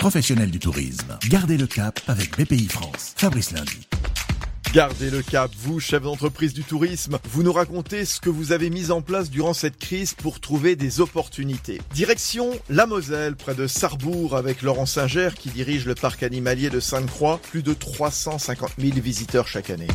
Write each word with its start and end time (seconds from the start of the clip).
professionnels 0.00 0.50
du 0.50 0.58
tourisme. 0.58 1.18
Gardez 1.28 1.58
le 1.58 1.66
cap 1.66 2.00
avec 2.08 2.30
BPI 2.38 2.68
France. 2.68 3.12
Fabrice 3.18 3.52
Lundi. 3.52 3.86
Gardez 4.72 5.10
le 5.10 5.20
cap, 5.20 5.50
vous, 5.58 5.78
chef 5.78 6.02
d'entreprise 6.04 6.54
du 6.54 6.64
tourisme, 6.64 7.18
vous 7.24 7.42
nous 7.42 7.52
racontez 7.52 8.06
ce 8.06 8.18
que 8.18 8.30
vous 8.30 8.52
avez 8.52 8.70
mis 8.70 8.90
en 8.90 9.02
place 9.02 9.28
durant 9.28 9.52
cette 9.52 9.76
crise 9.76 10.14
pour 10.14 10.40
trouver 10.40 10.74
des 10.74 11.02
opportunités. 11.02 11.82
Direction 11.92 12.50
la 12.70 12.86
Moselle, 12.86 13.36
près 13.36 13.54
de 13.54 13.66
Sarrebourg, 13.66 14.36
avec 14.36 14.62
Laurent 14.62 14.86
Singer 14.86 15.30
qui 15.38 15.50
dirige 15.50 15.84
le 15.84 15.94
parc 15.94 16.22
animalier 16.22 16.70
de 16.70 16.80
Sainte-Croix, 16.80 17.38
plus 17.50 17.62
de 17.62 17.74
350 17.74 18.70
000 18.78 18.92
visiteurs 19.00 19.48
chaque 19.48 19.68
année. 19.68 19.88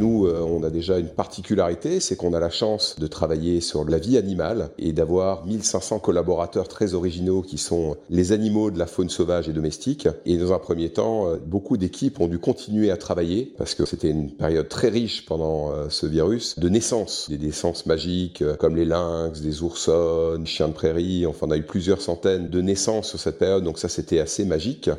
Nous, 0.00 0.26
euh, 0.26 0.40
on 0.40 0.64
a 0.64 0.70
déjà 0.70 0.98
une 0.98 1.08
particularité, 1.08 2.00
c'est 2.00 2.16
qu'on 2.16 2.32
a 2.32 2.40
la 2.40 2.50
chance 2.50 2.96
de 2.98 3.06
travailler 3.06 3.60
sur 3.60 3.84
la 3.84 3.98
vie 3.98 4.18
animale 4.18 4.70
et 4.76 4.92
d'avoir 4.92 5.46
1500 5.46 6.00
collaborateurs 6.00 6.66
très 6.66 6.94
originaux 6.94 7.42
qui 7.42 7.58
sont 7.58 7.96
les 8.10 8.32
animaux 8.32 8.72
de 8.72 8.78
la 8.78 8.86
faune 8.86 9.08
sauvage 9.08 9.48
et 9.48 9.52
domestique. 9.52 10.08
Et 10.26 10.36
dans 10.36 10.52
un 10.52 10.58
premier 10.58 10.90
temps, 10.90 11.28
euh, 11.28 11.36
beaucoup 11.36 11.76
d'équipes 11.76 12.20
ont 12.20 12.26
dû 12.26 12.40
continuer 12.40 12.90
à 12.90 12.96
travailler 12.96 13.52
parce 13.56 13.74
que 13.74 13.84
c'était 13.84 14.10
une 14.10 14.32
période 14.32 14.68
très 14.68 14.88
riche 14.88 15.26
pendant 15.26 15.70
euh, 15.70 15.86
ce 15.90 16.06
virus 16.06 16.58
de 16.58 16.68
naissances, 16.68 17.30
des 17.30 17.38
naissances 17.38 17.86
magiques 17.86 18.42
comme 18.58 18.74
les 18.74 18.84
lynx, 18.84 19.40
des 19.40 19.62
oursons, 19.62 20.44
chiens 20.44 20.68
de 20.68 20.72
prairie. 20.72 21.24
Enfin, 21.24 21.46
on 21.48 21.52
a 21.52 21.56
eu 21.56 21.62
plusieurs 21.62 22.00
centaines 22.00 22.48
de 22.48 22.60
naissances 22.60 23.10
sur 23.10 23.20
cette 23.20 23.38
période, 23.38 23.62
donc 23.62 23.78
ça 23.78 23.88
c'était 23.88 24.18
assez 24.18 24.44
magique. 24.44 24.90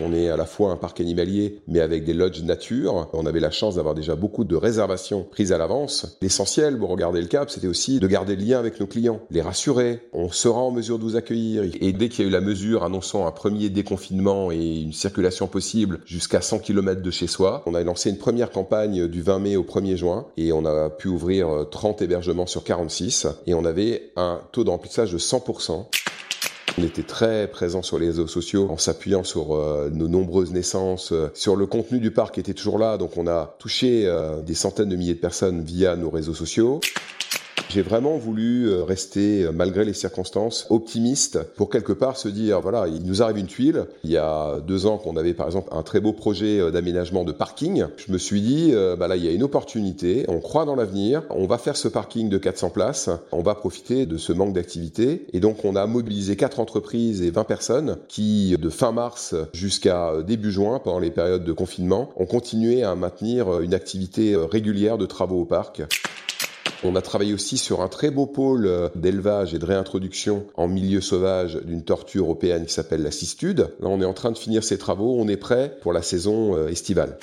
On 0.00 0.12
est 0.12 0.28
à 0.28 0.36
la 0.36 0.46
fois 0.46 0.70
un 0.70 0.76
parc 0.76 1.00
animalier, 1.00 1.60
mais 1.68 1.80
avec 1.80 2.04
des 2.04 2.14
lodges 2.14 2.42
nature. 2.42 3.08
On 3.12 3.26
avait 3.26 3.40
la 3.40 3.50
chance 3.50 3.76
d'avoir 3.76 3.94
déjà 3.94 4.14
beaucoup 4.14 4.44
de 4.44 4.56
réservations 4.56 5.26
prises 5.30 5.52
à 5.52 5.58
l'avance. 5.58 6.18
L'essentiel, 6.22 6.78
pour 6.78 6.88
regarder 6.88 7.20
le 7.20 7.26
cap, 7.26 7.50
c'était 7.50 7.66
aussi 7.66 8.00
de 8.00 8.06
garder 8.06 8.36
le 8.36 8.44
lien 8.44 8.58
avec 8.58 8.80
nos 8.80 8.86
clients, 8.86 9.20
les 9.30 9.42
rassurer. 9.42 10.00
On 10.12 10.30
sera 10.30 10.60
en 10.60 10.70
mesure 10.70 10.98
de 10.98 11.04
vous 11.04 11.16
accueillir. 11.16 11.64
Et 11.80 11.92
dès 11.92 12.08
qu'il 12.08 12.24
y 12.24 12.26
a 12.26 12.28
eu 12.28 12.32
la 12.32 12.40
mesure 12.40 12.84
annonçant 12.84 13.26
un 13.26 13.30
premier 13.30 13.68
déconfinement 13.68 14.50
et 14.50 14.80
une 14.80 14.92
circulation 14.92 15.46
possible 15.46 16.00
jusqu'à 16.06 16.40
100 16.40 16.60
km 16.60 17.02
de 17.02 17.10
chez 17.10 17.26
soi, 17.26 17.62
on 17.66 17.74
a 17.74 17.82
lancé 17.82 18.10
une 18.10 18.18
première 18.18 18.50
campagne 18.50 19.06
du 19.06 19.22
20 19.22 19.38
mai 19.38 19.56
au 19.56 19.64
1er 19.64 19.96
juin 19.96 20.26
et 20.36 20.52
on 20.52 20.64
a 20.64 20.90
pu 20.90 21.08
ouvrir 21.08 21.66
30 21.70 22.02
hébergements 22.02 22.46
sur 22.46 22.64
46 22.64 23.26
et 23.46 23.54
on 23.54 23.64
avait 23.64 24.12
un 24.16 24.40
taux 24.52 24.64
de 24.64 24.70
remplissage 24.70 25.12
de 25.12 25.18
100%. 25.18 25.86
On 26.78 26.82
était 26.82 27.02
très 27.02 27.48
présent 27.48 27.82
sur 27.82 27.98
les 27.98 28.06
réseaux 28.06 28.26
sociaux 28.26 28.68
en 28.70 28.76
s'appuyant 28.76 29.24
sur 29.24 29.54
euh, 29.54 29.90
nos 29.92 30.08
nombreuses 30.08 30.52
naissances, 30.52 31.12
euh, 31.12 31.30
sur 31.34 31.56
le 31.56 31.66
contenu 31.66 31.98
du 31.98 32.10
parc 32.10 32.34
qui 32.34 32.40
était 32.40 32.54
toujours 32.54 32.78
là. 32.78 32.96
Donc 32.96 33.16
on 33.16 33.26
a 33.26 33.56
touché 33.58 34.06
euh, 34.06 34.40
des 34.40 34.54
centaines 34.54 34.88
de 34.88 34.96
milliers 34.96 35.14
de 35.14 35.20
personnes 35.20 35.62
via 35.62 35.96
nos 35.96 36.10
réseaux 36.10 36.34
sociaux. 36.34 36.80
J'ai 37.70 37.82
vraiment 37.82 38.16
voulu 38.16 38.68
euh, 38.68 38.82
rester, 38.82 39.44
euh, 39.44 39.52
malgré 39.52 39.84
les 39.84 39.92
circonstances, 39.92 40.66
optimiste 40.70 41.38
pour 41.54 41.70
quelque 41.70 41.92
part 41.92 42.16
se 42.16 42.26
dire, 42.26 42.60
voilà, 42.60 42.88
il 42.88 43.04
nous 43.04 43.22
arrive 43.22 43.38
une 43.38 43.46
tuile. 43.46 43.86
Il 44.02 44.10
y 44.10 44.16
a 44.16 44.58
deux 44.66 44.86
ans 44.86 44.98
qu'on 44.98 45.16
avait 45.16 45.34
par 45.34 45.46
exemple 45.46 45.68
un 45.70 45.84
très 45.84 46.00
beau 46.00 46.12
projet 46.12 46.58
euh, 46.58 46.72
d'aménagement 46.72 47.22
de 47.22 47.30
parking. 47.30 47.86
Je 47.96 48.10
me 48.10 48.18
suis 48.18 48.40
dit, 48.40 48.72
bah 48.98 49.06
là, 49.06 49.14
il 49.14 49.24
y 49.24 49.28
a 49.28 49.30
une 49.30 49.44
opportunité, 49.44 50.24
on 50.26 50.40
croit 50.40 50.64
dans 50.64 50.74
l'avenir, 50.74 51.22
on 51.30 51.46
va 51.46 51.58
faire 51.58 51.76
ce 51.76 51.86
parking 51.86 52.28
de 52.28 52.38
400 52.38 52.70
places, 52.70 53.08
on 53.30 53.42
va 53.42 53.54
profiter 53.54 54.04
de 54.04 54.16
ce 54.16 54.32
manque 54.32 54.52
d'activité. 54.52 55.26
Et 55.32 55.38
donc, 55.38 55.64
on 55.64 55.76
a 55.76 55.86
mobilisé 55.86 56.34
quatre 56.34 56.58
entreprises 56.58 57.22
et 57.22 57.30
20 57.30 57.44
personnes 57.44 57.98
qui, 58.08 58.56
de 58.60 58.68
fin 58.68 58.90
mars 58.90 59.34
jusqu'à 59.52 60.14
début 60.26 60.50
juin, 60.50 60.80
pendant 60.82 60.98
les 60.98 61.10
périodes 61.10 61.44
de 61.44 61.52
confinement, 61.52 62.10
ont 62.16 62.26
continué 62.26 62.82
à 62.82 62.94
maintenir 62.96 63.60
une 63.60 63.74
activité 63.74 64.34
régulière 64.36 64.98
de 64.98 65.06
travaux 65.06 65.42
au 65.42 65.46
parc. 65.46 65.82
On 66.82 66.96
a 66.96 67.02
travaillé 67.02 67.34
aussi 67.34 67.58
sur 67.58 67.82
un 67.82 67.88
très 67.88 68.10
beau 68.10 68.26
pôle 68.26 68.66
euh, 68.66 68.88
d'élevage 68.94 69.52
et 69.52 69.58
de 69.58 69.66
réintroduction 69.66 70.46
en 70.54 70.66
milieu 70.66 71.02
sauvage 71.02 71.56
d'une 71.64 71.82
tortue 71.82 72.18
européenne 72.18 72.64
qui 72.64 72.72
s'appelle 72.72 73.02
la 73.02 73.10
cistude. 73.10 73.68
Là, 73.80 73.88
on 73.88 74.00
est 74.00 74.06
en 74.06 74.14
train 74.14 74.32
de 74.32 74.38
finir 74.38 74.64
ces 74.64 74.78
travaux, 74.78 75.16
on 75.18 75.28
est 75.28 75.36
prêt 75.36 75.76
pour 75.82 75.92
la 75.92 76.00
saison 76.00 76.56
euh, 76.56 76.68
estivale. 76.68 77.18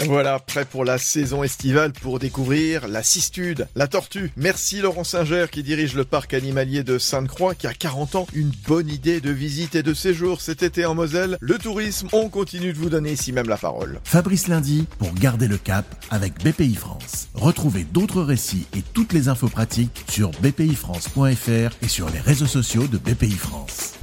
Voilà, 0.00 0.38
prêt 0.40 0.64
pour 0.64 0.84
la 0.84 0.98
saison 0.98 1.44
estivale 1.44 1.92
pour 1.92 2.18
découvrir 2.18 2.88
la 2.88 3.02
cistude, 3.02 3.68
la 3.76 3.86
tortue. 3.86 4.32
Merci 4.36 4.80
Laurent 4.80 5.04
Singer 5.04 5.46
qui 5.50 5.62
dirige 5.62 5.94
le 5.94 6.04
parc 6.04 6.34
animalier 6.34 6.82
de 6.82 6.98
Sainte-Croix 6.98 7.54
qui 7.54 7.66
a 7.66 7.74
40 7.74 8.16
ans. 8.16 8.26
Une 8.34 8.52
bonne 8.66 8.88
idée 8.88 9.20
de 9.20 9.30
visite 9.30 9.76
et 9.76 9.82
de 9.82 9.94
séjour 9.94 10.40
cet 10.40 10.62
été 10.62 10.84
en 10.84 10.94
Moselle. 10.94 11.38
Le 11.40 11.58
tourisme, 11.58 12.08
on 12.12 12.28
continue 12.28 12.72
de 12.72 12.78
vous 12.78 12.90
donner 12.90 13.12
ici 13.12 13.32
même 13.32 13.48
la 13.48 13.56
parole. 13.56 14.00
Fabrice 14.04 14.48
Lundi 14.48 14.86
pour 14.98 15.14
garder 15.14 15.46
le 15.46 15.58
cap 15.58 15.86
avec 16.10 16.42
BPI 16.42 16.74
France. 16.74 17.28
Retrouvez 17.34 17.84
d'autres 17.84 18.22
récits 18.22 18.66
et 18.76 18.82
toutes 18.82 19.12
les 19.12 19.28
infos 19.28 19.48
pratiques 19.48 20.04
sur 20.08 20.30
bpifrance.fr 20.40 21.76
et 21.82 21.88
sur 21.88 22.10
les 22.10 22.20
réseaux 22.20 22.46
sociaux 22.46 22.86
de 22.88 22.98
BPI 22.98 23.30
France. 23.30 23.93